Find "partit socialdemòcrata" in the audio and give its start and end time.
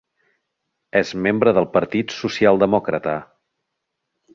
1.77-3.19